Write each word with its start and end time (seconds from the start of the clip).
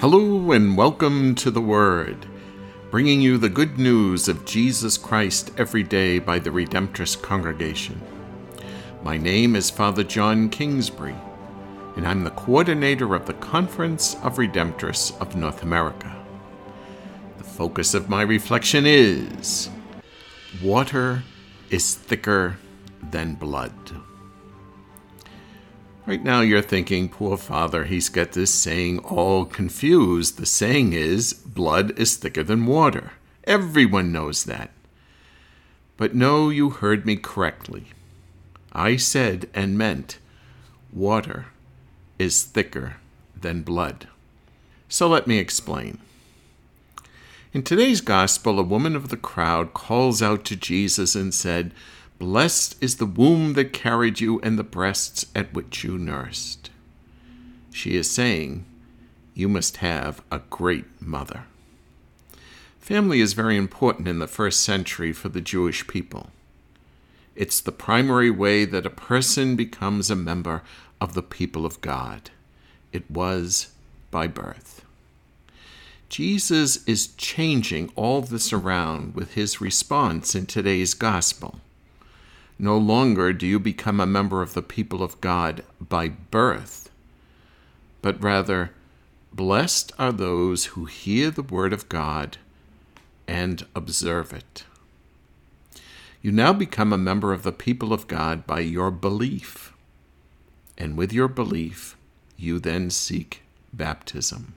Hello 0.00 0.52
and 0.52 0.78
welcome 0.78 1.34
to 1.34 1.50
the 1.50 1.60
Word, 1.60 2.24
bringing 2.90 3.20
you 3.20 3.36
the 3.36 3.50
good 3.50 3.78
news 3.78 4.28
of 4.28 4.46
Jesus 4.46 4.96
Christ 4.96 5.50
every 5.58 5.82
day 5.82 6.18
by 6.18 6.38
the 6.38 6.48
Redemptorist 6.48 7.20
Congregation. 7.20 8.00
My 9.02 9.18
name 9.18 9.54
is 9.54 9.68
Father 9.68 10.02
John 10.02 10.48
Kingsbury, 10.48 11.16
and 11.96 12.08
I'm 12.08 12.24
the 12.24 12.30
coordinator 12.30 13.14
of 13.14 13.26
the 13.26 13.34
Conference 13.34 14.14
of 14.22 14.36
Redemptorists 14.36 15.20
of 15.20 15.36
North 15.36 15.62
America. 15.62 16.16
The 17.36 17.44
focus 17.44 17.92
of 17.92 18.08
my 18.08 18.22
reflection 18.22 18.86
is 18.86 19.68
Water 20.62 21.24
is 21.68 21.94
thicker 21.94 22.56
than 23.02 23.34
blood. 23.34 24.00
Right 26.10 26.24
now, 26.24 26.40
you're 26.40 26.60
thinking, 26.60 27.08
poor 27.08 27.36
father, 27.36 27.84
he's 27.84 28.08
got 28.08 28.32
this 28.32 28.52
saying 28.52 28.98
all 28.98 29.44
confused. 29.44 30.38
The 30.38 30.44
saying 30.44 30.92
is, 30.92 31.32
blood 31.32 31.96
is 31.96 32.16
thicker 32.16 32.42
than 32.42 32.66
water. 32.66 33.12
Everyone 33.44 34.10
knows 34.10 34.42
that. 34.42 34.70
But 35.96 36.12
no, 36.12 36.48
you 36.48 36.70
heard 36.70 37.06
me 37.06 37.14
correctly. 37.14 37.92
I 38.72 38.96
said 38.96 39.48
and 39.54 39.78
meant, 39.78 40.18
water 40.92 41.46
is 42.18 42.42
thicker 42.42 42.96
than 43.40 43.62
blood. 43.62 44.08
So 44.88 45.06
let 45.06 45.28
me 45.28 45.38
explain. 45.38 45.98
In 47.52 47.62
today's 47.62 48.00
gospel, 48.00 48.58
a 48.58 48.64
woman 48.64 48.96
of 48.96 49.10
the 49.10 49.16
crowd 49.16 49.74
calls 49.74 50.22
out 50.22 50.44
to 50.46 50.56
Jesus 50.56 51.14
and 51.14 51.32
said, 51.32 51.72
Blessed 52.20 52.76
is 52.82 52.96
the 52.96 53.06
womb 53.06 53.54
that 53.54 53.72
carried 53.72 54.20
you 54.20 54.40
and 54.42 54.58
the 54.58 54.62
breasts 54.62 55.24
at 55.34 55.54
which 55.54 55.82
you 55.82 55.96
nursed. 55.96 56.68
She 57.72 57.96
is 57.96 58.10
saying, 58.10 58.66
You 59.34 59.48
must 59.48 59.78
have 59.78 60.20
a 60.30 60.40
great 60.50 60.84
mother. 61.00 61.44
Family 62.78 63.22
is 63.22 63.32
very 63.32 63.56
important 63.56 64.06
in 64.06 64.18
the 64.18 64.26
first 64.26 64.60
century 64.60 65.14
for 65.14 65.30
the 65.30 65.40
Jewish 65.40 65.86
people. 65.86 66.28
It's 67.34 67.58
the 67.58 67.72
primary 67.72 68.30
way 68.30 68.66
that 68.66 68.84
a 68.84 68.90
person 68.90 69.56
becomes 69.56 70.10
a 70.10 70.14
member 70.14 70.62
of 71.00 71.14
the 71.14 71.22
people 71.22 71.64
of 71.64 71.80
God. 71.80 72.30
It 72.92 73.10
was 73.10 73.72
by 74.10 74.26
birth. 74.26 74.84
Jesus 76.10 76.86
is 76.86 77.14
changing 77.16 77.90
all 77.96 78.20
this 78.20 78.52
around 78.52 79.14
with 79.14 79.32
his 79.32 79.62
response 79.62 80.34
in 80.34 80.44
today's 80.44 80.92
gospel. 80.92 81.60
No 82.62 82.76
longer 82.76 83.32
do 83.32 83.46
you 83.46 83.58
become 83.58 84.00
a 84.00 84.06
member 84.06 84.42
of 84.42 84.52
the 84.52 84.60
people 84.60 85.02
of 85.02 85.18
God 85.22 85.64
by 85.80 86.08
birth, 86.08 86.90
but 88.02 88.22
rather, 88.22 88.72
blessed 89.32 89.92
are 89.98 90.12
those 90.12 90.66
who 90.66 90.84
hear 90.84 91.30
the 91.30 91.42
word 91.42 91.72
of 91.72 91.88
God 91.88 92.36
and 93.26 93.64
observe 93.74 94.34
it. 94.34 94.64
You 96.20 96.32
now 96.32 96.52
become 96.52 96.92
a 96.92 96.98
member 96.98 97.32
of 97.32 97.44
the 97.44 97.52
people 97.52 97.94
of 97.94 98.06
God 98.06 98.46
by 98.46 98.60
your 98.60 98.90
belief. 98.90 99.72
And 100.76 100.98
with 100.98 101.14
your 101.14 101.28
belief, 101.28 101.96
you 102.36 102.58
then 102.58 102.90
seek 102.90 103.40
baptism. 103.72 104.52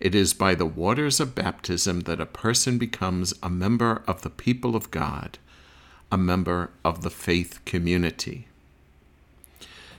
It 0.00 0.14
is 0.14 0.32
by 0.32 0.54
the 0.54 0.64
waters 0.64 1.20
of 1.20 1.34
baptism 1.34 2.00
that 2.00 2.22
a 2.22 2.24
person 2.24 2.78
becomes 2.78 3.34
a 3.42 3.50
member 3.50 4.02
of 4.06 4.22
the 4.22 4.30
people 4.30 4.74
of 4.74 4.90
God 4.90 5.36
a 6.12 6.18
member 6.18 6.70
of 6.84 7.02
the 7.02 7.10
faith 7.10 7.64
community. 7.64 8.46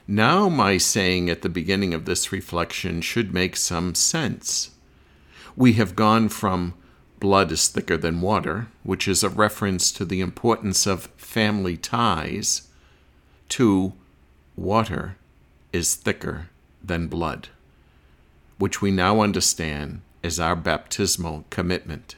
Now, 0.06 0.48
my 0.48 0.78
saying 0.78 1.30
at 1.30 1.42
the 1.42 1.48
beginning 1.48 1.94
of 1.94 2.04
this 2.04 2.32
reflection 2.32 3.00
should 3.00 3.32
make 3.32 3.56
some 3.56 3.94
sense. 3.94 4.70
We 5.56 5.74
have 5.74 5.96
gone 5.96 6.28
from 6.28 6.74
blood 7.20 7.52
is 7.52 7.68
thicker 7.68 7.96
than 7.96 8.20
water, 8.20 8.66
which 8.82 9.06
is 9.06 9.22
a 9.22 9.28
reference 9.28 9.92
to 9.92 10.04
the 10.04 10.20
importance 10.20 10.86
of 10.86 11.06
family 11.16 11.76
ties, 11.76 12.68
to 13.50 13.92
water 14.56 15.16
is 15.72 15.94
thicker 15.94 16.48
than 16.82 17.06
blood, 17.06 17.48
which 18.58 18.82
we 18.82 18.90
now 18.90 19.20
understand 19.20 20.00
as 20.24 20.40
our 20.40 20.56
baptismal 20.56 21.44
commitment. 21.48 22.16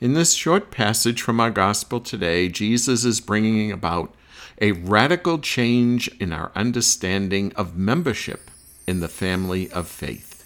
In 0.00 0.12
this 0.12 0.32
short 0.34 0.70
passage 0.70 1.20
from 1.20 1.40
our 1.40 1.50
gospel 1.50 1.98
today, 1.98 2.48
Jesus 2.48 3.04
is 3.04 3.20
bringing 3.20 3.72
about 3.72 4.14
a 4.60 4.70
radical 4.70 5.40
change 5.40 6.06
in 6.20 6.32
our 6.32 6.52
understanding 6.54 7.52
of 7.56 7.76
membership 7.76 8.48
in 8.86 9.00
the 9.00 9.08
family 9.08 9.68
of 9.72 9.88
faith. 9.88 10.44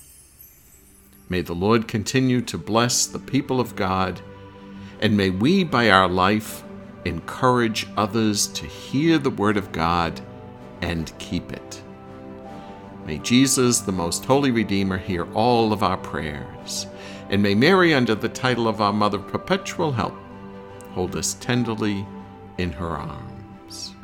May 1.28 1.42
the 1.42 1.54
Lord 1.54 1.86
continue 1.86 2.40
to 2.40 2.56
bless 2.56 3.04
the 3.04 3.18
people 3.18 3.60
of 3.60 3.76
God, 3.76 4.22
and 5.00 5.18
may 5.18 5.28
we, 5.28 5.64
by 5.64 5.90
our 5.90 6.08
life, 6.08 6.64
encourage 7.04 7.86
others 7.98 8.46
to 8.46 8.64
hear 8.64 9.18
the 9.18 9.28
Word 9.28 9.58
of 9.58 9.70
God 9.70 10.18
and 10.80 11.12
keep 11.18 11.52
it. 11.52 11.82
May 13.04 13.18
Jesus, 13.18 13.80
the 13.80 13.92
most 13.92 14.24
holy 14.24 14.50
Redeemer, 14.50 14.96
hear 14.96 15.30
all 15.34 15.74
of 15.74 15.82
our 15.82 15.98
prayers 15.98 16.86
and 17.32 17.42
may 17.42 17.54
Mary, 17.54 17.94
under 17.94 18.14
the 18.14 18.28
title 18.28 18.68
of 18.68 18.82
our 18.82 18.92
Mother 18.92 19.18
Perpetual 19.18 19.90
Help, 19.90 20.14
hold 20.90 21.16
us 21.16 21.32
tenderly 21.32 22.06
in 22.58 22.70
her 22.72 22.88
arms. 22.88 23.94